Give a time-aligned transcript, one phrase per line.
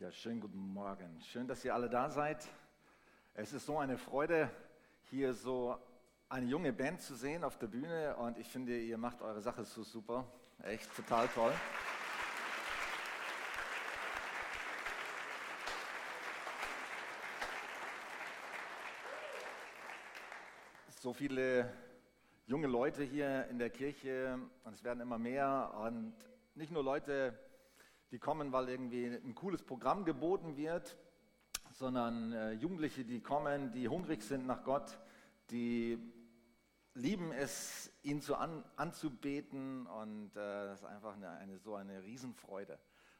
[0.00, 1.20] Ja, schönen guten Morgen.
[1.20, 2.48] Schön, dass ihr alle da seid.
[3.34, 4.48] Es ist so eine Freude,
[5.10, 5.76] hier so
[6.30, 9.62] eine junge Band zu sehen auf der Bühne und ich finde, ihr macht eure Sache
[9.62, 10.24] so super.
[10.62, 11.52] Echt total toll.
[21.02, 21.70] So viele
[22.46, 26.14] junge Leute hier in der Kirche und es werden immer mehr und
[26.54, 27.38] nicht nur Leute,
[28.10, 30.96] die kommen, weil irgendwie ein cooles Programm geboten wird,
[31.72, 34.98] sondern äh, Jugendliche, die kommen, die hungrig sind nach Gott,
[35.50, 35.98] die
[36.94, 42.02] lieben es, ihn zu an, anzubeten und äh, das ist einfach eine, eine, so eine
[42.02, 42.78] Riesenfreude.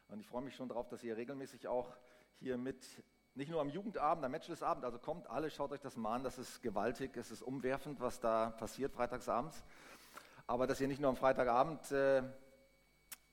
[0.09, 1.95] Und ich freue mich schon darauf, dass ihr regelmäßig auch
[2.39, 2.85] hier mit,
[3.33, 6.37] nicht nur am Jugendabend, am Matchless-Abend, also kommt alle, schaut euch das mal an, das
[6.37, 9.63] ist gewaltig, es ist umwerfend, was da passiert freitagsabends,
[10.47, 12.23] aber dass ihr nicht nur am Freitagabend äh,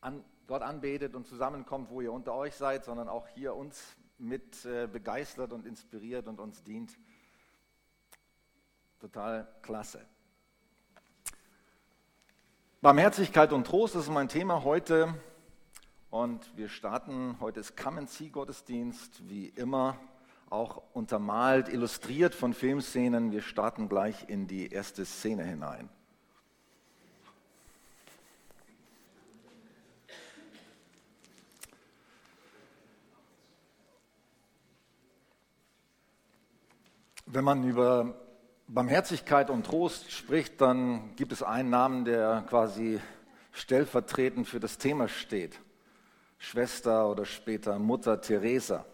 [0.00, 4.64] an, Gott anbetet und zusammenkommt, wo ihr unter euch seid, sondern auch hier uns mit
[4.64, 6.98] äh, begeistert und inspiriert und uns dient.
[9.00, 10.04] Total klasse.
[12.80, 15.14] Barmherzigkeit und Trost ist mein Thema heute.
[16.10, 19.98] Und wir starten, heute ist Come and See Gottesdienst, wie immer,
[20.48, 23.30] auch untermalt, illustriert von Filmszenen.
[23.30, 25.90] Wir starten gleich in die erste Szene hinein.
[37.30, 38.14] Wenn man über
[38.68, 43.00] Barmherzigkeit und Trost spricht, dann gibt es einen Namen, der quasi
[43.52, 45.60] stellvertretend für das Thema steht.
[46.38, 48.86] Schwester oder später Mutter Teresa,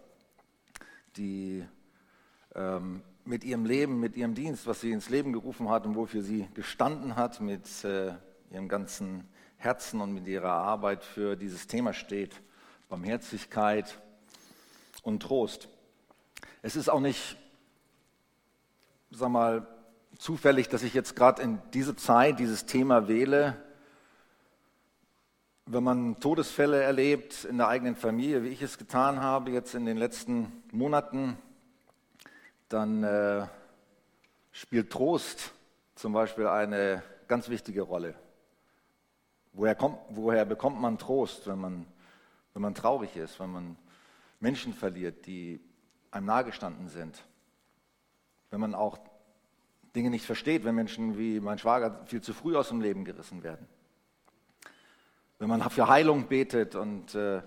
[1.17, 1.65] die
[2.57, 6.23] ähm, mit ihrem Leben, mit ihrem Dienst, was sie ins Leben gerufen hat und wofür
[6.23, 8.15] sie gestanden hat, mit äh,
[8.51, 12.43] ihrem ganzen Herzen und mit ihrer Arbeit für dieses Thema steht.
[12.89, 13.97] Barmherzigkeit
[15.05, 15.69] und Trost.
[16.63, 17.37] Es ist auch nicht
[19.17, 19.67] sag mal,
[20.19, 23.57] zufällig, dass ich jetzt gerade in diese Zeit dieses Thema wähle.
[25.67, 29.87] Wenn man Todesfälle erlebt in der eigenen Familie, wie ich es getan habe jetzt in
[29.87, 31.39] den letzten Monaten,
[32.69, 33.47] dann äh,
[34.53, 35.53] spielt Trost
[35.95, 38.15] zum Beispiel eine ganz wichtige Rolle.
[39.53, 41.87] Woher, kommt, woher bekommt man Trost, wenn man,
[42.53, 43.77] wenn man traurig ist, wenn man
[44.41, 45.61] Menschen verliert, die
[46.11, 47.25] einem nahegestanden sind?
[48.55, 48.99] Wenn man auch
[49.97, 53.43] Dinge nicht versteht, wenn Menschen wie mein Schwager viel zu früh aus dem Leben gerissen
[53.43, 53.67] werden.
[55.41, 57.43] Wenn man für Heilung betet und äh,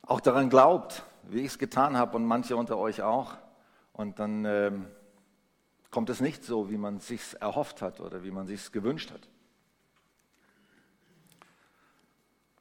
[0.00, 3.36] auch daran glaubt, wie ich es getan habe und manche unter euch auch,
[3.92, 4.72] und dann äh,
[5.90, 8.72] kommt es nicht so, wie man es sich erhofft hat oder wie man es sich
[8.72, 9.28] gewünscht hat.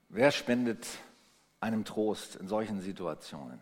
[0.09, 0.85] Wer spendet
[1.61, 3.61] einem Trost in solchen Situationen?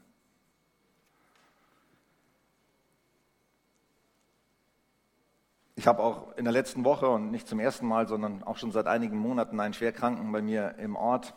[5.77, 8.71] Ich habe auch in der letzten Woche und nicht zum ersten Mal, sondern auch schon
[8.71, 11.33] seit einigen Monaten einen Schwerkranken bei mir im Ort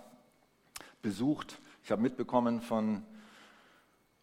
[1.03, 1.61] besucht.
[1.83, 3.03] Ich habe mitbekommen von,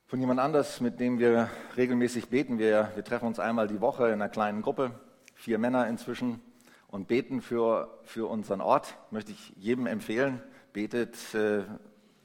[0.06, 2.60] von jemand anders, mit dem wir regelmäßig beten.
[2.60, 4.92] Wir, wir treffen uns einmal die Woche in einer kleinen Gruppe,
[5.34, 6.40] vier Männer inzwischen,
[6.88, 8.98] und beten für, für unseren Ort.
[9.12, 10.42] Möchte ich jedem empfehlen.
[10.72, 11.64] Betet äh,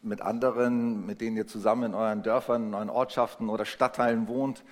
[0.00, 4.62] mit anderen, mit denen ihr zusammen in euren Dörfern, in euren Ortschaften oder Stadtteilen wohnt,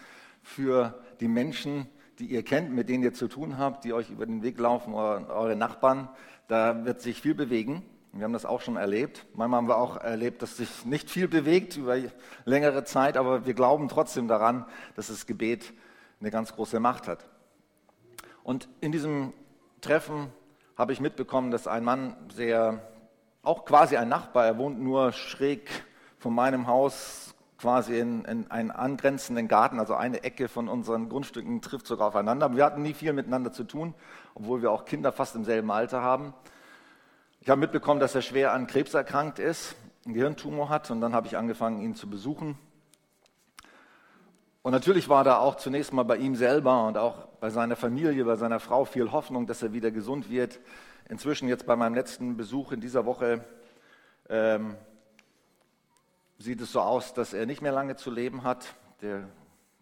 [0.41, 4.27] für die Menschen, die ihr kennt, mit denen ihr zu tun habt, die euch über
[4.27, 6.09] den Weg laufen, eure Nachbarn,
[6.49, 7.83] da wird sich viel bewegen.
[8.13, 9.27] Wir haben das auch schon erlebt.
[9.35, 11.97] Manchmal haben wir auch erlebt, dass sich nicht viel bewegt über
[12.45, 14.65] längere Zeit, aber wir glauben trotzdem daran,
[14.97, 15.73] dass das Gebet
[16.21, 17.29] eine ganz große Macht hat.
[18.43, 19.35] Und in diesem
[19.81, 20.33] Treffen
[20.77, 22.83] habe ich mitbekommen, dass ein Mann sehr,
[23.43, 25.69] auch quasi ein Nachbar, er wohnt nur schräg
[26.19, 31.61] von meinem Haus quasi in, in, einen angrenzenden Garten, also eine Ecke von unseren Grundstücken
[31.61, 32.55] trifft sogar aufeinander.
[32.55, 33.95] Wir hatten nie viel miteinander zu tun,
[34.35, 36.35] obwohl wir auch Kinder fast im selben Alter haben.
[37.41, 39.75] Ich habe mitbekommen, dass er schwer an Krebs erkrankt ist,
[40.05, 42.57] einen Gehirntumor hat und dann habe ich angefangen, ihn zu besuchen.
[44.63, 48.25] Und natürlich war da auch zunächst mal bei ihm selber und auch bei seiner Familie,
[48.25, 50.61] bei seiner Frau viel Hoffnung, dass er wieder gesund wird.
[51.09, 53.45] Inzwischen jetzt bei meinem letzten Besuch in dieser Woche
[54.29, 54.77] ähm,
[56.39, 58.75] sieht es so aus, dass er nicht mehr lange zu leben hat.
[59.03, 59.29] Der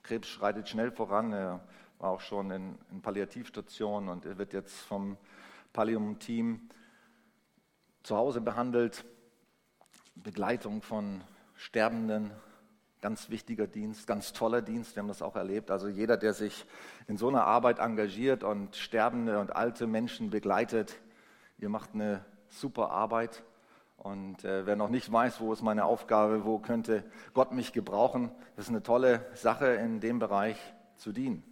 [0.02, 1.32] Krebs schreitet schnell voran.
[1.32, 1.60] Er
[1.98, 5.18] war auch schon in, in Palliativstationen und er wird jetzt vom
[5.74, 6.68] Pallium-Team
[8.02, 9.04] zu Hause behandelt.
[10.14, 11.22] Begleitung von
[11.54, 12.30] Sterbenden,
[13.02, 14.96] ganz wichtiger Dienst, ganz toller Dienst.
[14.96, 15.70] Wir haben das auch erlebt.
[15.70, 16.64] Also jeder, der sich
[17.06, 20.98] in so einer Arbeit engagiert und sterbende und alte Menschen begleitet,
[21.58, 23.42] ihr macht eine super Arbeit.
[23.96, 27.04] Und äh, wer noch nicht weiß, wo ist meine Aufgabe, wo könnte
[27.34, 30.56] Gott mich gebrauchen, das ist eine tolle Sache, in dem Bereich
[30.96, 31.42] zu dienen.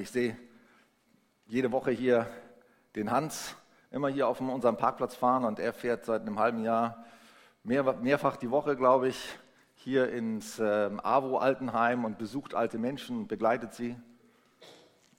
[0.00, 0.36] Ich sehe
[1.46, 2.26] jede Woche hier
[2.94, 3.56] den Hans
[3.90, 7.04] immer hier auf unserem Parkplatz fahren und er fährt seit einem halben Jahr
[7.62, 9.38] mehr, mehrfach die Woche, glaube ich,
[9.74, 13.96] hier ins äh, AWO Altenheim und besucht alte Menschen begleitet sie.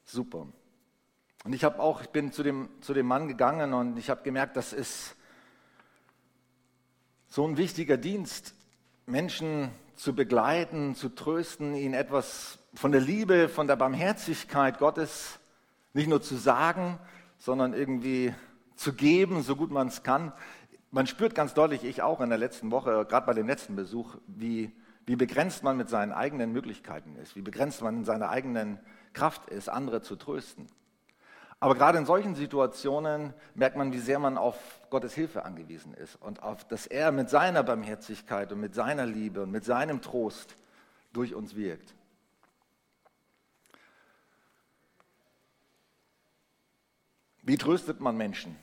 [0.06, 0.48] Super.
[1.44, 4.24] Und ich habe auch, ich bin zu dem, zu dem Mann gegangen und ich habe
[4.24, 5.16] gemerkt, das ist
[7.28, 8.56] so ein wichtiger Dienst,
[9.06, 15.40] Menschen zu begleiten, zu trösten, ihnen etwas von der Liebe, von der Barmherzigkeit Gottes
[15.94, 16.98] nicht nur zu sagen,
[17.38, 18.34] sondern irgendwie
[18.76, 20.32] zu geben, so gut man es kann.
[20.92, 24.16] Man spürt ganz deutlich, ich auch in der letzten Woche, gerade bei dem letzten Besuch,
[24.28, 24.72] wie,
[25.06, 28.80] wie begrenzt man mit seinen eigenen Möglichkeiten ist, wie begrenzt man in seiner eigenen
[29.12, 30.68] Kraft ist, andere zu trösten.
[31.64, 36.18] Aber gerade in solchen Situationen merkt man, wie sehr man auf Gottes Hilfe angewiesen ist
[36.18, 40.58] und auf, dass er mit seiner Barmherzigkeit und mit seiner Liebe und mit seinem Trost
[41.14, 41.96] durch uns wirkt.
[47.44, 48.58] Wie tröstet man Menschen?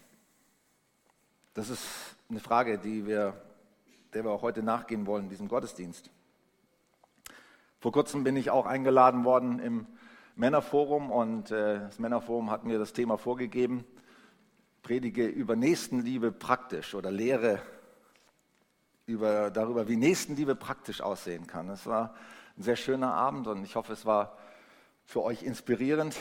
[1.55, 1.88] Das ist
[2.29, 3.32] eine Frage, die wir,
[4.12, 6.11] der wir auch heute nachgehen wollen, in diesem Gottesdienst.
[7.79, 9.87] Vor kurzem bin ich auch eingeladen worden im
[10.37, 13.85] Männerforum und äh, das Männerforum hat mir das Thema vorgegeben,
[14.82, 17.61] predige über Nächstenliebe praktisch oder lehre
[19.06, 21.69] über, darüber, wie Nächstenliebe praktisch aussehen kann.
[21.69, 22.15] Es war
[22.56, 24.38] ein sehr schöner Abend und ich hoffe, es war
[25.05, 26.17] für euch inspirierend.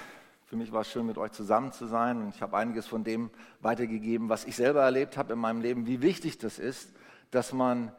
[0.45, 3.03] Für mich war es schön, mit euch zusammen zu sein und ich habe einiges von
[3.03, 3.29] dem
[3.61, 6.91] weitergegeben, was ich selber erlebt habe in meinem Leben, wie wichtig das ist,
[7.29, 7.91] dass man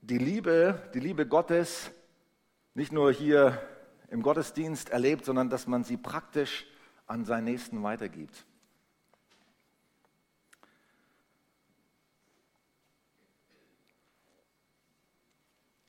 [0.00, 1.90] die Liebe, die Liebe Gottes
[2.74, 3.60] nicht nur hier
[4.12, 6.66] im Gottesdienst erlebt, sondern dass man sie praktisch
[7.06, 8.44] an seinen Nächsten weitergibt.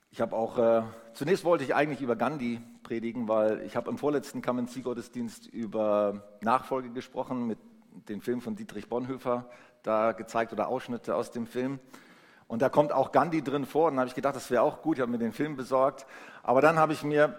[0.09, 0.83] Ich habe auch, äh,
[1.13, 6.91] zunächst wollte ich eigentlich über Gandhi predigen, weil ich habe im vorletzten Kamenzi-Gottesdienst über Nachfolge
[6.91, 7.57] gesprochen mit
[8.07, 9.49] dem Film von Dietrich Bonhoeffer,
[9.81, 11.79] da gezeigt oder Ausschnitte aus dem Film.
[12.47, 13.87] Und da kommt auch Gandhi drin vor.
[13.87, 14.97] Und dann habe ich gedacht, das wäre auch gut.
[14.97, 16.05] Ich habe mir den Film besorgt.
[16.41, 17.37] Aber dann habe ich mir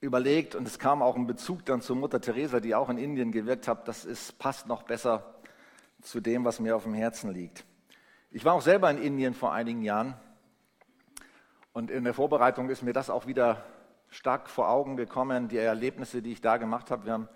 [0.00, 3.32] überlegt, und es kam auch ein Bezug dann zur Mutter Teresa, die auch in Indien
[3.32, 5.34] gewirkt hat, das ist, passt noch besser
[6.02, 7.64] zu dem, was mir auf dem Herzen liegt.
[8.30, 10.14] Ich war auch selber in Indien vor einigen Jahren.
[11.72, 13.64] Und in der Vorbereitung ist mir das auch wieder
[14.10, 17.06] stark vor Augen gekommen, die Erlebnisse, die ich da gemacht habe.
[17.06, 17.28] Wir haben,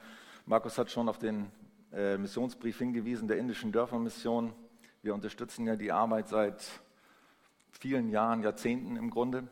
[0.47, 1.51] Markus hat schon auf den
[1.93, 4.53] äh, Missionsbrief hingewiesen, der indischen Dörfermission.
[5.03, 6.63] Wir unterstützen ja die Arbeit seit
[7.71, 9.49] vielen Jahren, Jahrzehnten im Grunde.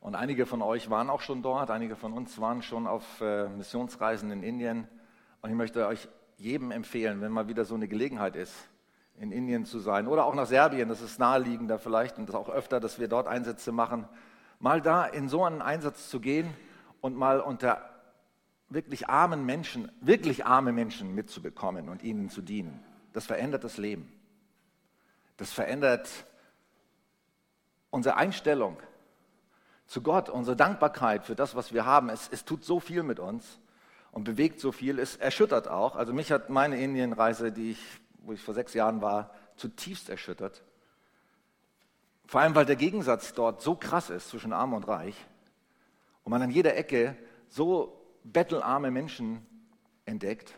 [0.00, 3.48] Und einige von euch waren auch schon dort, einige von uns waren schon auf äh,
[3.48, 4.88] Missionsreisen in Indien.
[5.42, 6.08] Und ich möchte euch
[6.38, 8.54] jedem empfehlen, wenn mal wieder so eine Gelegenheit ist,
[9.18, 12.48] in Indien zu sein oder auch nach Serbien, das ist naheliegender vielleicht und das auch
[12.48, 14.08] öfter, dass wir dort Einsätze machen,
[14.58, 16.48] mal da in so einen Einsatz zu gehen
[17.02, 17.90] und mal unter
[18.70, 22.82] wirklich armen Menschen, wirklich arme Menschen mitzubekommen und ihnen zu dienen.
[23.12, 24.10] Das verändert das Leben.
[25.36, 26.08] Das verändert
[27.90, 28.78] unsere Einstellung
[29.90, 32.10] zu Gott, unsere Dankbarkeit für das, was wir haben.
[32.10, 33.58] Es, es tut so viel mit uns
[34.12, 35.00] und bewegt so viel.
[35.00, 35.96] Es erschüttert auch.
[35.96, 37.82] Also mich hat meine Indienreise, die ich,
[38.18, 40.62] wo ich vor sechs Jahren war, zutiefst erschüttert.
[42.24, 45.16] Vor allem, weil der Gegensatz dort so krass ist zwischen Arm und Reich
[46.22, 47.16] und man an jeder Ecke
[47.48, 49.44] so bettelarme Menschen
[50.04, 50.54] entdeckt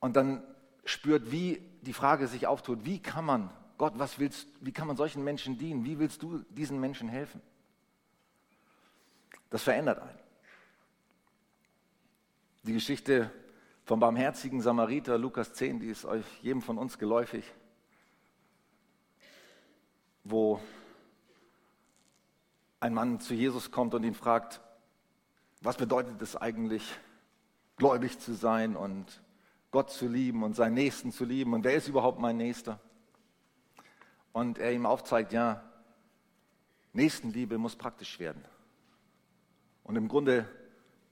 [0.00, 0.42] und dann
[0.84, 4.96] spürt, wie die Frage sich auftut, wie kann man, Gott, was willst, wie kann man
[4.96, 5.84] solchen Menschen dienen?
[5.84, 7.40] Wie willst du diesen Menschen helfen?
[9.54, 10.18] Das verändert einen.
[12.64, 13.30] Die Geschichte
[13.84, 17.44] vom barmherzigen Samariter, Lukas 10, die ist euch jedem von uns geläufig
[20.24, 20.58] wo
[22.80, 24.60] ein Mann zu Jesus kommt und ihn fragt,
[25.60, 26.82] was bedeutet es eigentlich,
[27.76, 29.22] gläubig zu sein und
[29.70, 32.80] Gott zu lieben und seinen Nächsten zu lieben und wer ist überhaupt mein Nächster?
[34.32, 35.62] Und er ihm aufzeigt, ja,
[36.92, 38.44] Nächstenliebe muss praktisch werden.
[39.84, 40.48] Und im Grunde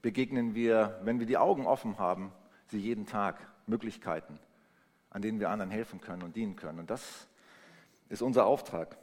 [0.01, 2.33] begegnen wir, wenn wir die Augen offen haben,
[2.67, 4.37] sie jeden Tag Möglichkeiten,
[5.09, 6.79] an denen wir anderen helfen können und dienen können.
[6.79, 7.27] Und das
[8.09, 8.97] ist unser Auftrag.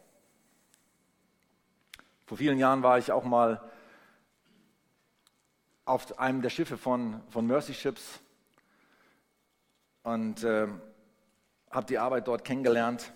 [2.27, 3.61] Vor vielen Jahren war ich auch mal
[5.85, 8.21] auf einem der Schiffe von, von Mercy Ships
[10.03, 10.69] und äh,
[11.71, 13.12] habe die Arbeit dort kennengelernt.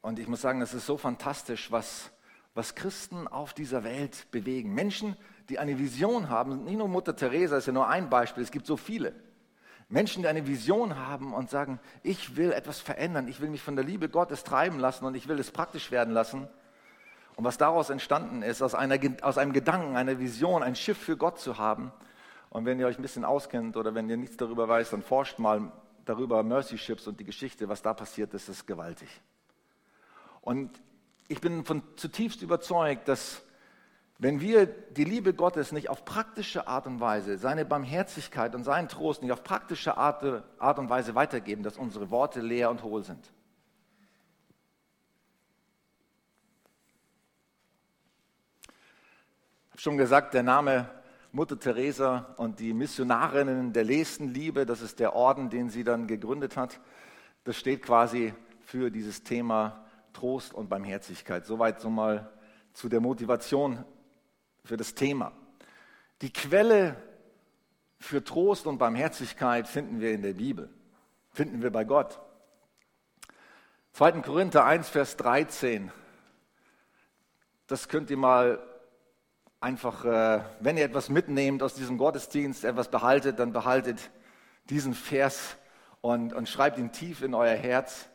[0.00, 2.10] Und ich muss sagen, es ist so fantastisch, was,
[2.54, 4.72] was Christen auf dieser Welt bewegen.
[4.72, 8.50] Menschen, die eine Vision haben, nicht nur Mutter Teresa ist ja nur ein Beispiel, es
[8.50, 9.14] gibt so viele.
[9.88, 13.76] Menschen, die eine Vision haben und sagen, ich will etwas verändern, ich will mich von
[13.76, 16.48] der Liebe Gottes treiben lassen und ich will es praktisch werden lassen.
[17.36, 21.16] Und was daraus entstanden ist, aus, einer, aus einem Gedanken, einer Vision, ein Schiff für
[21.16, 21.92] Gott zu haben.
[22.50, 25.38] Und wenn ihr euch ein bisschen auskennt oder wenn ihr nichts darüber weißt, dann forscht
[25.38, 25.70] mal
[26.04, 29.08] darüber Mercy Ships und die Geschichte, was da passiert ist, ist gewaltig.
[30.40, 30.80] Und
[31.28, 33.42] ich bin von zutiefst überzeugt, dass
[34.18, 38.88] wenn wir die Liebe Gottes nicht auf praktische Art und Weise, seine Barmherzigkeit und seinen
[38.88, 43.04] Trost nicht auf praktische Art, Art und Weise weitergeben, dass unsere Worte leer und hohl
[43.04, 43.30] sind.
[49.66, 50.88] Ich habe schon gesagt, der Name
[51.32, 56.56] Mutter Teresa und die Missionarinnen der Liebe, das ist der Orden, den sie dann gegründet
[56.56, 56.80] hat,
[57.44, 61.44] das steht quasi für dieses Thema Trost und Barmherzigkeit.
[61.44, 62.30] Soweit so mal
[62.72, 63.84] zu der Motivation
[64.66, 65.32] für das Thema.
[66.22, 66.96] Die Quelle
[67.98, 70.68] für Trost und Barmherzigkeit finden wir in der Bibel,
[71.30, 72.20] finden wir bei Gott.
[73.92, 74.12] 2.
[74.22, 75.90] Korinther 1, Vers 13.
[77.66, 78.62] Das könnt ihr mal
[79.60, 84.10] einfach, äh, wenn ihr etwas mitnehmt aus diesem Gottesdienst, etwas behaltet, dann behaltet
[84.68, 85.56] diesen Vers
[86.00, 88.08] und, und schreibt ihn tief in euer Herz.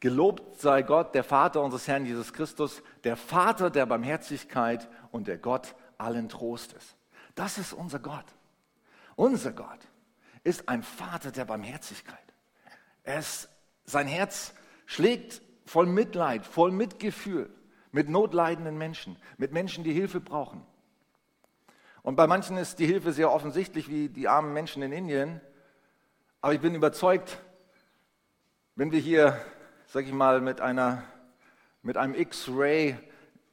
[0.00, 5.38] Gelobt sei Gott, der Vater unseres Herrn Jesus Christus, der Vater der Barmherzigkeit und der
[5.38, 6.96] Gott allen Trostes.
[7.34, 8.26] Das ist unser Gott.
[9.16, 9.80] Unser Gott
[10.42, 12.18] ist ein Vater der Barmherzigkeit.
[13.04, 13.48] Ist,
[13.84, 14.54] sein Herz
[14.86, 17.50] schlägt voll Mitleid, voll Mitgefühl
[17.92, 20.66] mit notleidenden Menschen, mit Menschen, die Hilfe brauchen.
[22.02, 25.40] Und bei manchen ist die Hilfe sehr offensichtlich, wie die armen Menschen in Indien.
[26.40, 27.38] Aber ich bin überzeugt,
[28.74, 29.40] wenn wir hier,
[29.86, 31.04] sag ich mal, mit, einer,
[31.82, 32.98] mit einem X-Ray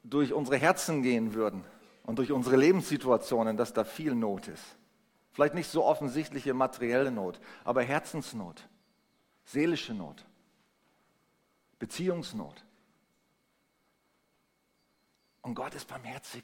[0.03, 1.63] durch unsere Herzen gehen würden,
[2.03, 4.77] und durch unsere Lebenssituationen, dass da viel Not ist.
[5.31, 8.67] Vielleicht nicht so offensichtliche materielle Not, aber Herzensnot,
[9.45, 10.25] seelische Not,
[11.79, 12.65] Beziehungsnot.
[15.41, 16.43] Und Gott ist barmherzig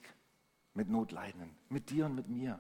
[0.74, 2.60] mit Notleidenden, mit dir und mit mir.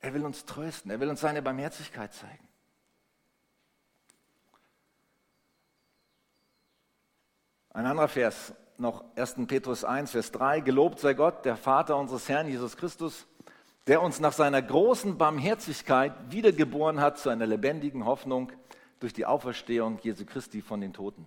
[0.00, 2.46] Er will uns trösten, er will uns seine Barmherzigkeit zeigen.
[7.70, 9.36] Ein anderer Vers noch 1.
[9.46, 10.60] Petrus 1, Vers 3.
[10.60, 13.26] Gelobt sei Gott, der Vater unseres Herrn Jesus Christus,
[13.86, 18.52] der uns nach seiner großen Barmherzigkeit wiedergeboren hat zu einer lebendigen Hoffnung
[19.00, 21.26] durch die Auferstehung Jesu Christi von den Toten.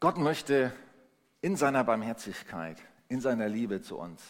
[0.00, 0.72] Gott möchte
[1.40, 2.76] in seiner Barmherzigkeit,
[3.08, 4.22] in seiner Liebe zu uns,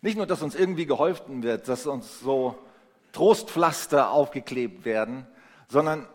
[0.00, 2.56] nicht nur, dass uns irgendwie geholfen wird, dass uns so
[3.12, 5.26] Trostpflaster aufgeklebt werden,
[5.68, 6.06] sondern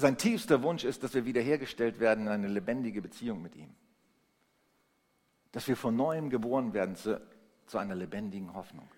[0.00, 3.74] sein tiefster Wunsch ist, dass wir wiederhergestellt werden in eine lebendige Beziehung mit ihm.
[5.52, 7.20] Dass wir von neuem geboren werden zu,
[7.66, 8.88] zu einer lebendigen Hoffnung.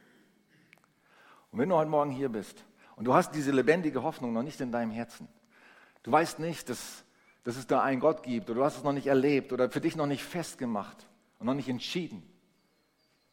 [1.51, 2.65] Und wenn du heute Morgen hier bist
[2.97, 5.29] und du hast diese lebendige Hoffnung noch nicht in deinem Herzen,
[6.03, 7.05] du weißt nicht, dass,
[7.45, 9.81] dass es da einen Gott gibt oder du hast es noch nicht erlebt oder für
[9.81, 11.07] dich noch nicht festgemacht
[11.39, 12.23] und noch nicht entschieden,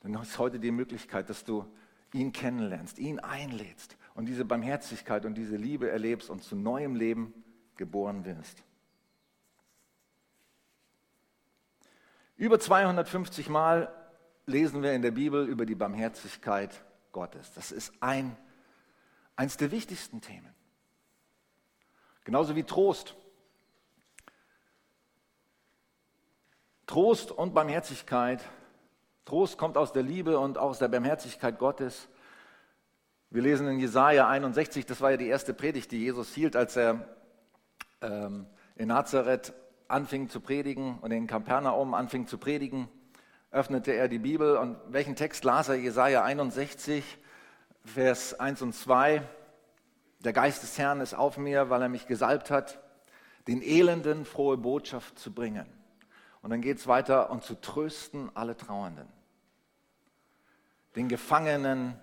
[0.02, 1.66] dann ist heute die Möglichkeit, dass du
[2.14, 7.34] ihn kennenlernst, ihn einlädst und diese Barmherzigkeit und diese Liebe erlebst und zu neuem Leben
[7.80, 8.62] geboren wirst.
[12.36, 13.92] Über 250 Mal
[14.46, 16.84] lesen wir in der Bibel über die Barmherzigkeit
[17.14, 17.54] Gottes.
[17.54, 18.38] Das ist ein,
[19.38, 20.54] eines der wichtigsten Themen.
[22.26, 23.16] Genauso wie Trost.
[26.86, 28.44] Trost und Barmherzigkeit.
[29.24, 32.10] Trost kommt aus der Liebe und aus der Barmherzigkeit Gottes.
[33.30, 36.76] Wir lesen in Jesaja 61, das war ja die erste Predigt, die Jesus hielt, als
[36.76, 37.19] er
[38.02, 39.54] ähm, in Nazareth
[39.88, 42.88] anfing zu predigen und in Kapernaum anfing zu predigen,
[43.52, 45.76] öffnete er die Bibel und welchen Text las er?
[45.76, 47.18] Jesaja 61,
[47.84, 49.24] Vers 1 und 2.
[50.20, 52.80] Der Geist des Herrn ist auf mir, weil er mich gesalbt hat,
[53.48, 55.66] den Elenden frohe Botschaft zu bringen.
[56.42, 59.08] Und dann geht es weiter und zu trösten alle Trauernden,
[60.96, 62.00] den Gefangenen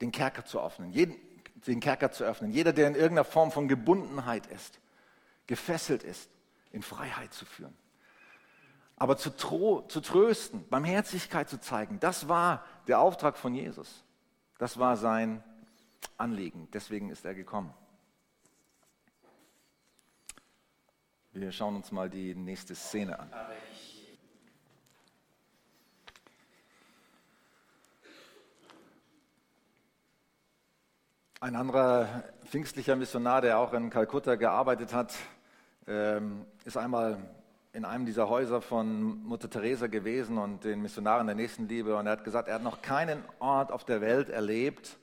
[0.00, 1.14] den Kerker zu öffnen, jeden,
[1.66, 2.50] den Kerker zu öffnen.
[2.50, 4.80] Jeder, der in irgendeiner Form von Gebundenheit ist,
[5.46, 6.30] gefesselt ist,
[6.70, 7.76] in Freiheit zu führen.
[8.96, 14.04] Aber zu, zu trösten, Barmherzigkeit zu zeigen, das war der Auftrag von Jesus.
[14.58, 15.42] Das war sein
[16.16, 16.68] Anliegen.
[16.72, 17.74] Deswegen ist er gekommen.
[21.32, 23.30] Wir schauen uns mal die nächste Szene an.
[31.42, 35.12] Ein anderer pfingstlicher Missionar, der auch in Kalkutta gearbeitet hat,
[35.88, 37.18] ähm, ist einmal
[37.72, 41.96] in einem dieser Häuser von Mutter Teresa gewesen und den Missionaren der Nächstenliebe.
[41.96, 45.00] Und er hat gesagt, er hat noch keinen Ort auf der Welt erlebt,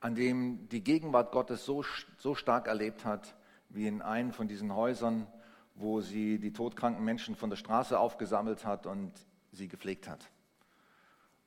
[0.00, 1.84] an dem die Gegenwart Gottes so,
[2.16, 3.36] so stark erlebt hat,
[3.68, 5.28] wie in einem von diesen Häusern,
[5.76, 9.12] wo sie die todkranken Menschen von der Straße aufgesammelt hat und
[9.52, 10.28] sie gepflegt hat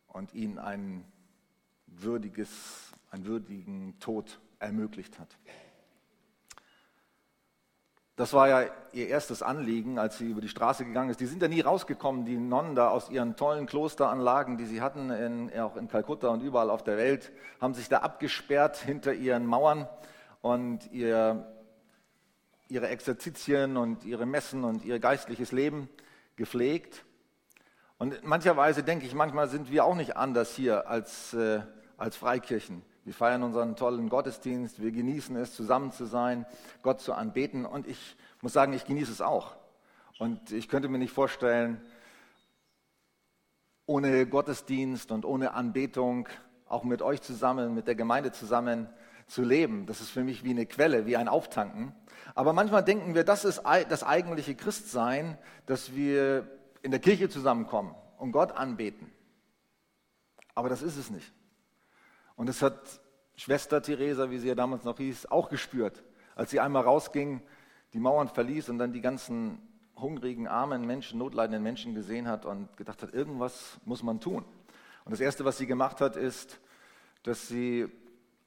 [0.07, 1.03] und ihnen ein
[1.85, 5.37] würdiges, einen würdigen Tod ermöglicht hat.
[8.15, 11.19] Das war ja ihr erstes Anliegen, als sie über die Straße gegangen ist.
[11.19, 15.09] Die sind ja nie rausgekommen, die Nonnen da aus ihren tollen Klosteranlagen, die sie hatten,
[15.09, 19.45] in, auch in Kalkutta und überall auf der Welt, haben sich da abgesperrt hinter ihren
[19.45, 19.87] Mauern
[20.41, 21.51] und ihr,
[22.67, 25.89] ihre Exerzitien und ihre Messen und ihr geistliches Leben
[26.35, 27.05] gepflegt.
[27.97, 31.61] Und in mancher Weise denke ich, manchmal sind wir auch nicht anders hier als, äh,
[31.97, 32.83] als Freikirchen.
[33.03, 36.46] Wir feiern unseren tollen Gottesdienst, wir genießen es, zusammen zu sein,
[36.84, 37.65] Gott zu anbeten.
[37.65, 39.55] Und ich muss sagen, ich genieße es auch.
[40.20, 41.81] Und ich könnte mir nicht vorstellen,
[43.88, 46.29] ohne Gottesdienst und ohne Anbetung,
[46.67, 48.88] auch mit euch zusammen, mit der Gemeinde zusammen
[49.27, 49.88] zu leben.
[49.88, 51.96] Das ist für mich wie eine Quelle, wie ein Auftanken.
[52.36, 56.48] Aber manchmal denken wir, das ist das eigentliche Christsein, dass wir
[56.84, 59.12] in der Kirche zusammenkommen und Gott anbeten.
[60.53, 61.34] Aber das ist es nicht.
[62.41, 63.00] Und das hat
[63.36, 66.01] Schwester Theresa, wie sie ja damals noch hieß, auch gespürt,
[66.33, 67.39] als sie einmal rausging,
[67.93, 69.62] die Mauern verließ und dann die ganzen
[69.95, 74.43] hungrigen, armen Menschen, notleidenden Menschen gesehen hat und gedacht hat, irgendwas muss man tun.
[75.05, 76.60] Und das Erste, was sie gemacht hat, ist,
[77.21, 77.88] dass sie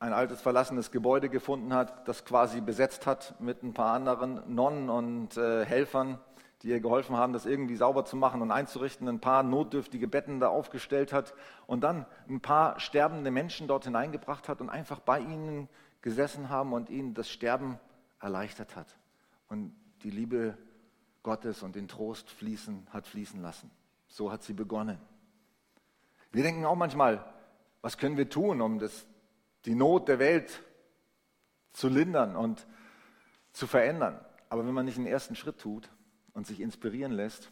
[0.00, 4.90] ein altes verlassenes Gebäude gefunden hat, das quasi besetzt hat mit ein paar anderen Nonnen
[4.90, 6.18] und äh, Helfern
[6.64, 10.40] die ihr geholfen haben, das irgendwie sauber zu machen und einzurichten, ein paar notdürftige Betten
[10.40, 11.34] da aufgestellt hat
[11.66, 15.68] und dann ein paar sterbende Menschen dort hineingebracht hat und einfach bei ihnen
[16.00, 17.78] gesessen haben und ihnen das Sterben
[18.18, 18.86] erleichtert hat
[19.48, 20.56] und die Liebe
[21.22, 23.70] Gottes und den Trost fließen, hat fließen lassen.
[24.08, 24.98] So hat sie begonnen.
[26.32, 27.22] Wir denken auch manchmal,
[27.82, 29.04] was können wir tun, um das,
[29.66, 30.62] die Not der Welt
[31.72, 32.66] zu lindern und
[33.52, 34.18] zu verändern.
[34.48, 35.90] Aber wenn man nicht den ersten Schritt tut,
[36.34, 37.50] und sich inspirieren lässt,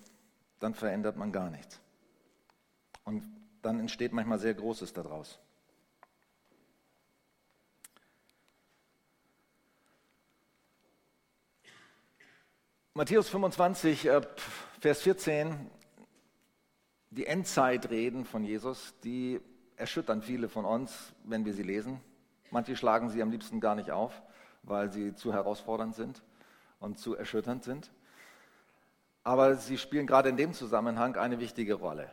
[0.60, 1.80] dann verändert man gar nichts.
[3.04, 3.22] Und
[3.62, 5.38] dann entsteht manchmal sehr Großes daraus.
[12.94, 14.20] Matthäus 25, äh,
[14.80, 15.70] Vers 14,
[17.08, 19.40] die Endzeitreden von Jesus, die
[19.76, 22.00] erschüttern viele von uns, wenn wir sie lesen.
[22.50, 24.20] Manche schlagen sie am liebsten gar nicht auf,
[24.62, 26.22] weil sie zu herausfordernd sind
[26.80, 27.90] und zu erschütternd sind
[29.24, 32.10] aber sie spielen gerade in dem Zusammenhang eine wichtige Rolle.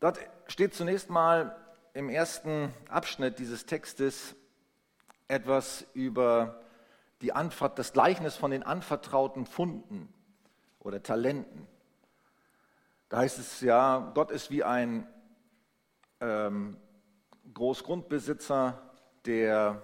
[0.00, 1.56] Dort steht zunächst mal
[1.94, 4.34] im ersten Abschnitt dieses Textes
[5.28, 6.60] etwas über
[7.22, 10.12] die Anver das Gleichnis von den anvertrauten Funden
[10.80, 11.66] oder Talenten.
[13.08, 15.06] Da heißt es ja, Gott ist wie ein
[16.20, 16.76] ähm,
[17.54, 18.82] Großgrundbesitzer,
[19.24, 19.82] der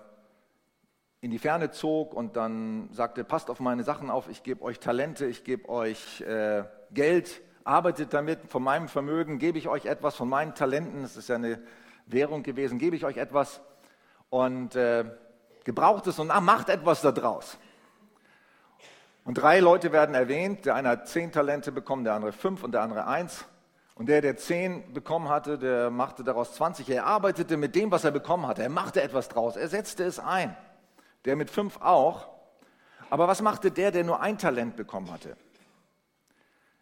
[1.22, 4.80] in die Ferne zog und dann sagte, passt auf meine Sachen auf, ich gebe euch
[4.80, 10.16] Talente, ich gebe euch äh, Geld, arbeitet damit, von meinem Vermögen gebe ich euch etwas,
[10.16, 11.62] von meinen Talenten, das ist ja eine
[12.06, 13.61] Währung gewesen, gebe ich euch etwas
[14.30, 15.04] und äh,
[15.62, 17.56] gebraucht es und ah, macht etwas daraus.
[19.24, 22.72] Und drei Leute werden erwähnt, der eine hat zehn Talente bekommen, der andere fünf und
[22.72, 23.44] der andere eins.
[23.94, 26.90] Und der, der zehn bekommen hatte, der machte daraus 20.
[26.90, 28.64] Er arbeitete mit dem, was er bekommen hatte.
[28.64, 29.54] Er machte etwas draus.
[29.54, 30.56] Er setzte es ein
[31.24, 32.28] der mit fünf auch.
[33.11, 35.37] Aber was machte der, der nur ein Talent bekommen hatte?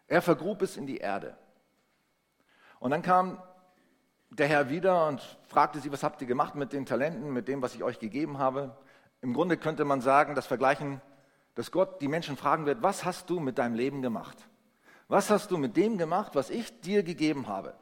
[0.07, 1.35] Er vergrub es in die Erde.
[2.79, 3.41] Und dann kam
[4.29, 7.61] der Herr wieder und fragte sie, was habt ihr gemacht mit den Talenten, mit dem,
[7.61, 8.75] was ich euch gegeben habe?
[9.21, 11.01] Im Grunde könnte man sagen, das Vergleichen,
[11.55, 14.37] dass Gott die Menschen fragen wird, was hast du mit deinem Leben gemacht?
[15.07, 17.73] Was hast du mit dem gemacht, was ich dir gegeben habe?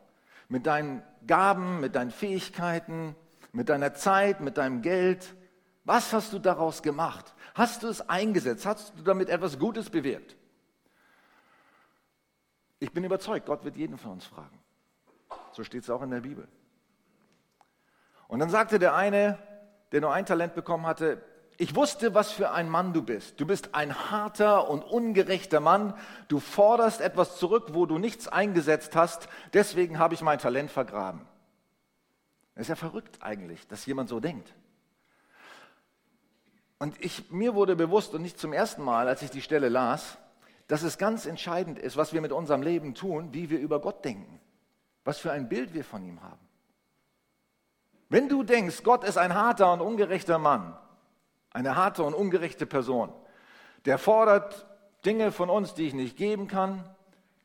[0.47, 3.15] Mit deinen Gaben, mit deinen Fähigkeiten,
[3.51, 5.35] mit deiner Zeit, mit deinem Geld,
[5.89, 7.33] was hast du daraus gemacht?
[7.55, 8.63] Hast du es eingesetzt?
[8.67, 10.35] Hast du damit etwas Gutes bewirkt?
[12.77, 14.59] Ich bin überzeugt, Gott wird jeden von uns fragen.
[15.51, 16.47] So steht es auch in der Bibel.
[18.27, 19.39] Und dann sagte der eine,
[19.91, 21.23] der nur ein Talent bekommen hatte,
[21.57, 23.39] ich wusste, was für ein Mann du bist.
[23.39, 25.95] Du bist ein harter und ungerechter Mann.
[26.27, 29.27] Du forderst etwas zurück, wo du nichts eingesetzt hast.
[29.53, 31.21] Deswegen habe ich mein Talent vergraben.
[32.53, 34.53] Das ist ja verrückt eigentlich, dass jemand so denkt.
[36.79, 40.17] Und ich, mir wurde bewusst, und nicht zum ersten Mal, als ich die Stelle las,
[40.67, 44.05] dass es ganz entscheidend ist, was wir mit unserem Leben tun, wie wir über Gott
[44.05, 44.39] denken,
[45.03, 46.39] was für ein Bild wir von ihm haben.
[48.07, 50.75] Wenn du denkst, Gott ist ein harter und ungerechter Mann,
[51.51, 53.11] eine harte und ungerechte Person,
[53.85, 54.65] der fordert
[55.05, 56.83] Dinge von uns, die ich nicht geben kann,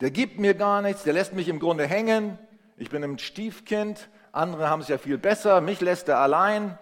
[0.01, 2.39] der gibt mir gar nichts, der lässt mich im Grunde hängen,
[2.77, 6.79] ich bin ein Stiefkind, andere haben es ja viel besser, mich lässt er allein.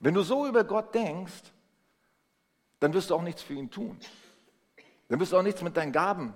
[0.00, 1.52] Wenn du so über Gott denkst,
[2.80, 3.98] dann wirst du auch nichts für ihn tun.
[5.08, 6.34] Dann wirst du auch nichts mit deinen Gaben,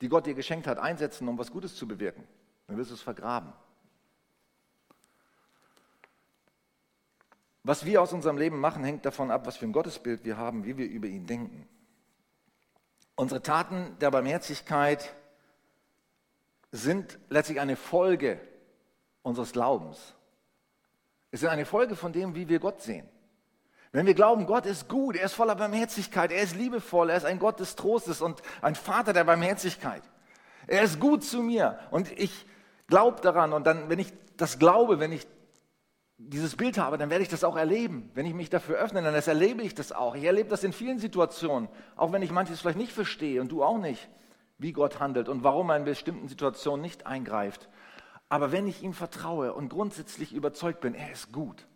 [0.00, 2.26] die Gott dir geschenkt hat, einsetzen, um was Gutes zu bewirken.
[2.66, 3.52] Dann wirst du es vergraben.
[7.62, 10.64] Was wir aus unserem Leben machen, hängt davon ab, was für ein Gottesbild wir haben,
[10.64, 11.68] wie wir über ihn denken.
[13.14, 15.14] Unsere Taten der Barmherzigkeit
[16.72, 18.40] sind letztlich eine Folge
[19.22, 20.14] unseres Glaubens.
[21.30, 23.08] Es sind eine Folge von dem, wie wir Gott sehen.
[23.92, 27.24] Wenn wir glauben, Gott ist gut, er ist voller Barmherzigkeit, er ist liebevoll, er ist
[27.24, 30.02] ein Gott des Trostes und ein Vater der Barmherzigkeit.
[30.68, 32.46] Er ist gut zu mir und ich
[32.86, 35.26] glaube daran und dann, wenn ich das glaube, wenn ich
[36.18, 38.10] dieses Bild habe, dann werde ich das auch erleben.
[38.14, 40.14] Wenn ich mich dafür öffne, dann erlebe ich das auch.
[40.14, 43.64] Ich erlebe das in vielen Situationen, auch wenn ich manches vielleicht nicht verstehe und du
[43.64, 44.08] auch nicht,
[44.58, 47.68] wie Gott handelt und warum er in bestimmten Situationen nicht eingreift.
[48.30, 51.66] Aber wenn ich ihm vertraue und grundsätzlich überzeugt bin, er ist gut,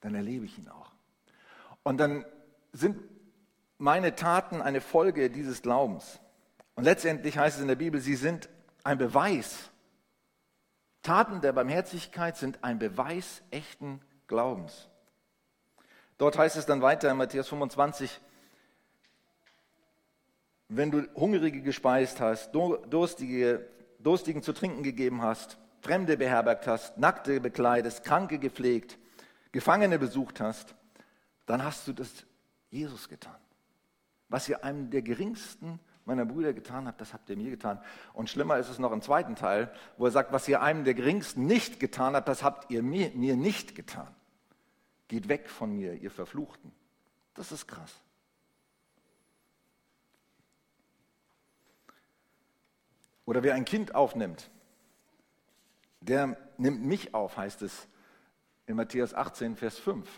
[0.00, 0.90] dann erlebe ich ihn auch.
[1.82, 2.24] Und dann
[2.72, 2.98] sind
[3.76, 6.18] meine Taten eine Folge dieses Glaubens.
[6.76, 8.48] Und letztendlich heißt es in der Bibel, sie sind
[8.82, 9.70] ein Beweis.
[11.02, 14.88] Taten der Barmherzigkeit sind ein Beweis echten Glaubens.
[16.16, 18.18] Dort heißt es dann weiter in Matthäus 25,
[20.68, 27.40] wenn du Hungrige gespeist hast, Durstige, Durstigen zu trinken gegeben hast, Fremde beherbergt hast, Nackte
[27.40, 28.98] bekleidest, Kranke gepflegt,
[29.50, 30.76] Gefangene besucht hast,
[31.44, 32.24] dann hast du das
[32.70, 33.36] Jesus getan.
[34.28, 37.80] Was ihr einem der geringsten meiner Brüder getan habt, das habt ihr mir getan.
[38.12, 40.94] Und schlimmer ist es noch im zweiten Teil, wo er sagt, was ihr einem der
[40.94, 44.14] geringsten nicht getan habt, das habt ihr mir, mir nicht getan.
[45.08, 46.72] Geht weg von mir, ihr Verfluchten.
[47.34, 47.92] Das ist krass.
[53.24, 54.48] Oder wer ein Kind aufnimmt,
[56.02, 57.88] der nimmt mich auf, heißt es
[58.66, 60.08] in Matthäus 18, Vers 5.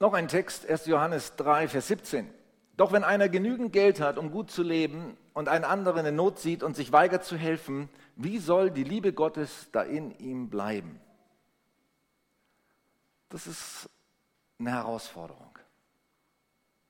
[0.00, 0.86] Noch ein Text, 1.
[0.86, 2.32] Johannes 3, Vers 17.
[2.76, 6.38] Doch wenn einer genügend Geld hat, um gut zu leben und einen anderen in Not
[6.38, 11.00] sieht und sich weigert zu helfen, wie soll die Liebe Gottes da in ihm bleiben?
[13.28, 13.90] Das ist
[14.60, 15.58] eine Herausforderung.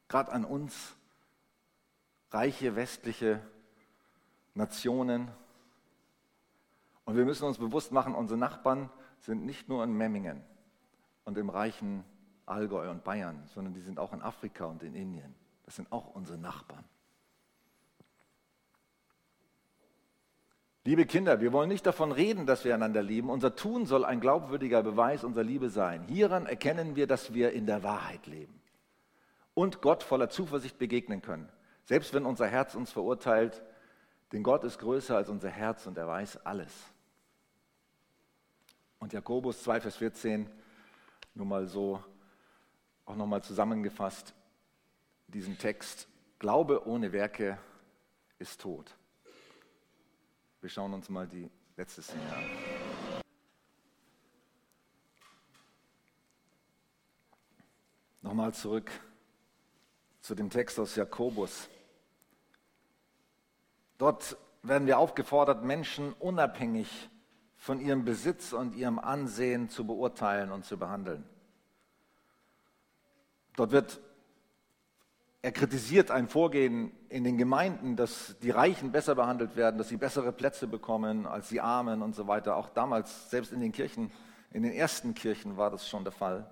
[0.09, 0.95] Gerade an uns,
[2.31, 3.41] reiche westliche
[4.59, 5.31] Nationen.
[7.05, 8.91] Und wir müssen uns bewusst machen, unsere Nachbarn
[9.21, 10.43] sind nicht nur in Memmingen
[11.25, 12.05] und im reichen
[12.45, 15.35] Allgäu und Bayern, sondern die sind auch in Afrika und in Indien.
[15.65, 16.85] Das sind auch unsere Nachbarn.
[20.85, 23.29] Liebe Kinder, wir wollen nicht davon reden, dass wir einander lieben.
[23.29, 26.03] Unser Tun soll ein glaubwürdiger Beweis unserer Liebe sein.
[26.05, 28.59] Hieran erkennen wir, dass wir in der Wahrheit leben
[29.53, 31.49] und Gott voller Zuversicht begegnen können.
[31.85, 33.63] Selbst wenn unser Herz uns verurteilt,
[34.33, 36.73] denn Gott ist größer als unser Herz und er weiß alles.
[38.99, 40.51] Und Jakobus 2, Vers 14,
[41.35, 42.03] nur mal so
[43.05, 44.35] auch nochmal zusammengefasst
[45.29, 46.09] diesen Text.
[46.39, 47.59] Glaube ohne Werke
[48.39, 48.95] ist tot.
[50.61, 52.45] Wir schauen uns mal die letzte Szene an.
[58.21, 58.91] Nochmal zurück
[60.21, 61.69] zu dem Text aus Jakobus.
[63.99, 67.11] Dort werden wir aufgefordert, Menschen unabhängig
[67.57, 71.25] von ihrem Besitz und ihrem Ansehen zu beurteilen und zu behandeln.
[73.57, 74.01] Dort wird
[75.41, 79.97] er kritisiert ein Vorgehen in den Gemeinden, dass die Reichen besser behandelt werden, dass sie
[79.97, 82.57] bessere Plätze bekommen als die Armen und so weiter.
[82.57, 84.11] Auch damals, selbst in den Kirchen,
[84.51, 86.51] in den ersten Kirchen war das schon der Fall.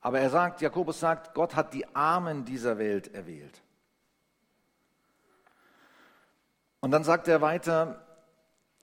[0.00, 3.62] Aber er sagt, Jakobus sagt, Gott hat die Armen dieser Welt erwählt.
[6.80, 8.04] Und dann sagt er weiter,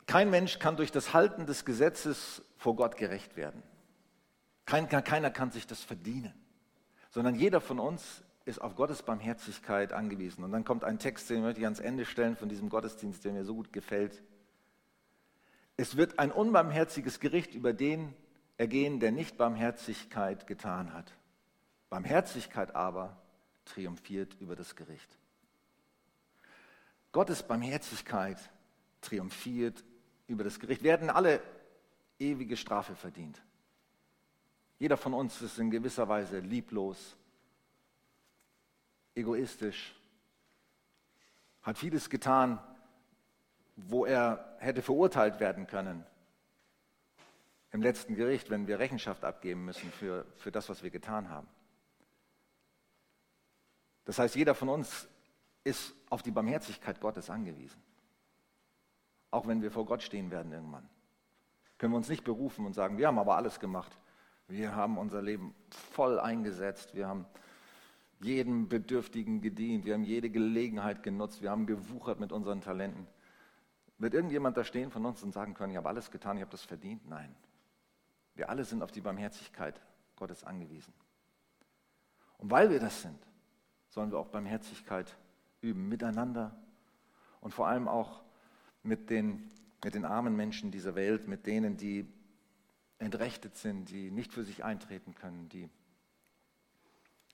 [0.05, 3.62] kein Mensch kann durch das Halten des Gesetzes vor Gott gerecht werden.
[4.65, 6.33] Kein, keiner kann sich das verdienen
[7.17, 10.43] sondern jeder von uns ist auf Gottes Barmherzigkeit angewiesen.
[10.43, 13.33] Und dann kommt ein Text, den möchte ich ans Ende stellen von diesem Gottesdienst, der
[13.33, 14.21] mir so gut gefällt.
[15.77, 18.13] Es wird ein unbarmherziges Gericht über den
[18.57, 21.12] ergehen, der nicht Barmherzigkeit getan hat.
[21.89, 23.17] Barmherzigkeit aber
[23.65, 25.17] triumphiert über das Gericht.
[27.12, 28.38] Gottes Barmherzigkeit
[29.02, 29.84] triumphiert
[30.28, 30.84] über das Gericht.
[30.84, 31.41] Wir hätten alle
[32.20, 33.41] ewige Strafe verdient.
[34.80, 37.15] Jeder von uns ist in gewisser Weise lieblos,
[39.15, 39.96] egoistisch,
[41.63, 42.60] hat vieles getan,
[43.76, 46.06] wo er hätte verurteilt werden können.
[47.72, 51.48] Im letzten Gericht, wenn wir Rechenschaft abgeben müssen für, für das, was wir getan haben.
[54.06, 55.08] Das heißt, jeder von uns
[55.67, 57.82] ist auf die Barmherzigkeit Gottes angewiesen.
[59.30, 60.88] Auch wenn wir vor Gott stehen werden irgendwann.
[61.77, 63.91] Können wir uns nicht berufen und sagen, wir haben aber alles gemacht.
[64.47, 66.95] Wir haben unser Leben voll eingesetzt.
[66.95, 67.25] Wir haben
[68.21, 69.86] jedem Bedürftigen gedient.
[69.86, 71.41] Wir haben jede Gelegenheit genutzt.
[71.41, 73.06] Wir haben gewuchert mit unseren Talenten.
[73.97, 76.51] Wird irgendjemand da stehen von uns und sagen können, ich habe alles getan, ich habe
[76.51, 77.08] das verdient?
[77.08, 77.36] Nein.
[78.36, 79.82] Wir alle sind auf die Barmherzigkeit
[80.15, 80.93] Gottes angewiesen.
[82.38, 83.19] Und weil wir das sind,
[83.89, 85.17] sollen wir auch Barmherzigkeit
[85.62, 86.56] üben, miteinander
[87.41, 88.24] und vor allem auch
[88.84, 89.52] mit den,
[89.84, 92.08] mit den armen Menschen dieser Welt, mit denen, die
[93.00, 95.70] entrechtet sind, die nicht für sich eintreten können, die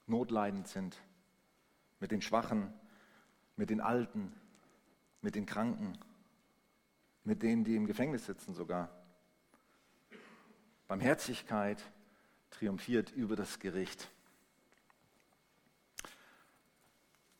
[0.08, 0.98] notleidend sind,
[2.00, 2.74] mit den Schwachen,
[3.56, 4.34] mit den Alten,
[5.22, 5.98] mit den Kranken,
[7.24, 8.90] mit denen, die im Gefängnis sitzen sogar.
[10.88, 11.82] Barmherzigkeit
[12.50, 14.10] triumphiert über das Gericht.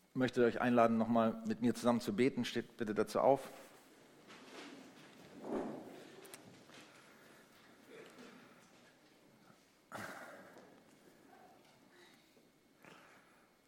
[0.02, 2.46] Ich möchte euch einladen, nochmal mit mir zusammen zu beten.
[2.46, 3.42] Steht bitte dazu auf.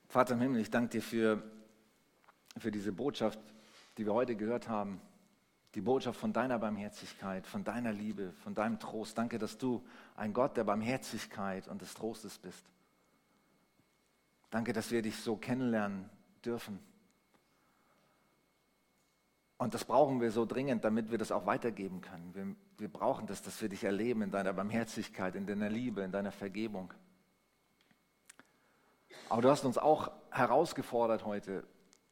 [0.07, 1.43] Vater im Himmel, ich danke dir für,
[2.57, 3.39] für diese Botschaft,
[3.97, 5.01] die wir heute gehört haben.
[5.73, 9.17] Die Botschaft von deiner Barmherzigkeit, von deiner Liebe, von deinem Trost.
[9.17, 9.83] Danke, dass du
[10.15, 12.63] ein Gott der Barmherzigkeit und des Trostes bist.
[14.51, 16.09] Danke, dass wir dich so kennenlernen
[16.45, 16.79] dürfen.
[19.57, 22.35] Und das brauchen wir so dringend, damit wir das auch weitergeben können.
[22.35, 26.11] Wir, wir brauchen das, dass wir dich erleben in deiner Barmherzigkeit, in deiner Liebe, in
[26.11, 26.93] deiner Vergebung.
[29.29, 31.63] Aber du hast uns auch herausgefordert heute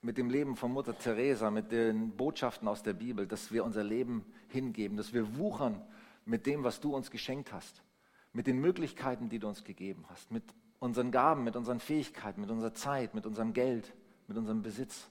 [0.02, 3.84] mit dem Leben von Mutter Teresa, mit den Botschaften aus der Bibel, dass wir unser
[3.84, 5.82] Leben hingeben, dass wir wuchern
[6.26, 7.84] mit dem, was du uns geschenkt hast,
[8.32, 10.44] mit den Möglichkeiten, die du uns gegeben hast, mit
[10.80, 13.94] unseren Gaben, mit unseren Fähigkeiten, mit unserer Zeit, mit unserem Geld
[14.34, 15.08] mit unserem Besitz.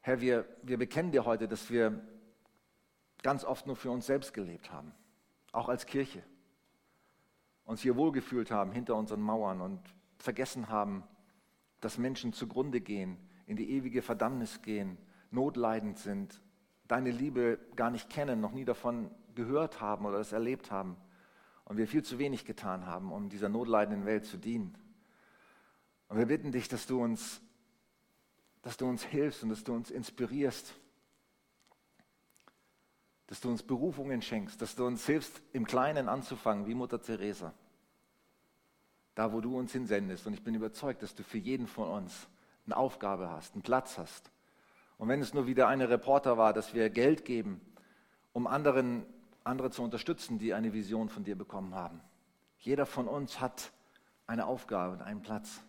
[0.00, 2.00] Herr, wir, wir bekennen dir heute, dass wir
[3.22, 4.94] ganz oft nur für uns selbst gelebt haben,
[5.52, 6.22] auch als Kirche.
[7.66, 9.80] Uns hier wohlgefühlt haben hinter unseren Mauern und
[10.16, 11.04] vergessen haben,
[11.80, 14.96] dass Menschen zugrunde gehen, in die ewige Verdammnis gehen,
[15.30, 16.40] notleidend sind,
[16.88, 20.96] deine Liebe gar nicht kennen, noch nie davon gehört haben oder es erlebt haben
[21.66, 24.81] und wir viel zu wenig getan haben, um dieser notleidenden Welt zu dienen.
[26.12, 27.40] Und wir bitten dich, dass du uns,
[28.60, 30.74] dass du uns hilfst und dass du uns inspirierst,
[33.28, 37.54] dass du uns Berufungen schenkst, dass du uns hilfst, im Kleinen anzufangen, wie Mutter Teresa.
[39.14, 40.26] Da, wo du uns hinsendest.
[40.26, 42.28] Und ich bin überzeugt, dass du für jeden von uns
[42.66, 44.30] eine Aufgabe hast, einen Platz hast.
[44.98, 47.58] Und wenn es nur wieder eine Reporter war, dass wir Geld geben,
[48.34, 49.06] um anderen,
[49.44, 52.02] andere zu unterstützen, die eine Vision von dir bekommen haben.
[52.58, 53.72] Jeder von uns hat
[54.26, 55.62] eine Aufgabe und einen Platz.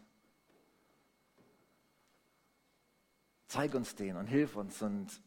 [3.53, 5.21] Zeig uns den und hilf uns und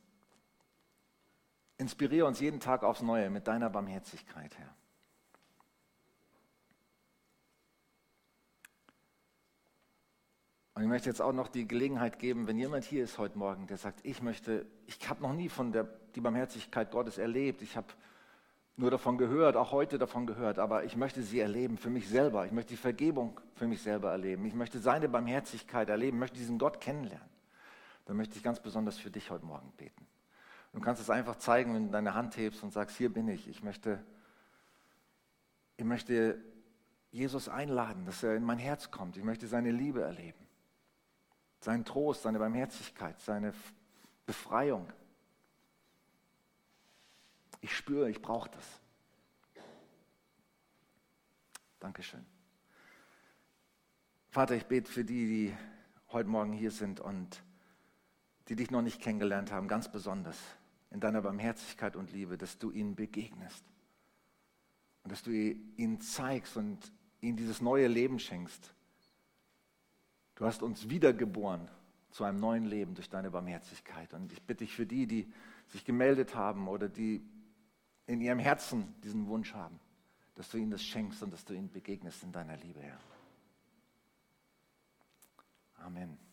[1.79, 4.75] inspiriere uns jeden Tag aufs Neue mit deiner Barmherzigkeit, Herr.
[10.75, 13.69] Und ich möchte jetzt auch noch die Gelegenheit geben, wenn jemand hier ist heute Morgen,
[13.69, 15.85] der sagt, ich möchte, ich habe noch nie von der
[16.17, 17.87] die Barmherzigkeit Gottes erlebt, ich habe
[18.77, 22.45] nur davon gehört, auch heute davon gehört, aber ich möchte sie erleben für mich selber.
[22.45, 24.47] Ich möchte die Vergebung für mich selber erleben.
[24.47, 27.36] Ich möchte seine Barmherzigkeit erleben, ich möchte diesen Gott kennenlernen
[28.07, 30.07] dann möchte ich ganz besonders für dich heute Morgen beten.
[30.73, 33.49] Du kannst es einfach zeigen, wenn du deine Hand hebst und sagst, hier bin ich.
[33.49, 34.05] Ich möchte,
[35.77, 36.43] ich möchte
[37.11, 39.17] Jesus einladen, dass er in mein Herz kommt.
[39.17, 40.47] Ich möchte seine Liebe erleben.
[41.61, 43.55] Seinen Trost, seine Barmherzigkeit, seine
[44.25, 44.93] Befreiung.
[47.61, 48.81] Ich spüre, ich brauche das.
[51.81, 52.25] Dankeschön.
[54.29, 55.57] Vater, ich bete für die, die
[56.13, 57.43] heute Morgen hier sind und
[58.49, 60.39] die dich noch nicht kennengelernt haben, ganz besonders
[60.91, 63.65] in deiner Barmherzigkeit und Liebe, dass du ihnen begegnest
[65.03, 66.79] und dass du ihnen zeigst und
[67.21, 68.73] ihnen dieses neue Leben schenkst.
[70.37, 71.69] Du hast uns wiedergeboren
[72.11, 74.15] zu einem neuen Leben durch deine Barmherzigkeit.
[74.15, 75.33] Und ich bitte dich für die, die
[75.69, 77.23] sich gemeldet haben oder die
[78.07, 79.79] in ihrem Herzen diesen Wunsch haben,
[80.35, 82.99] dass du ihnen das schenkst und dass du ihnen begegnest in deiner Liebe, Herr.
[85.79, 86.26] Amen.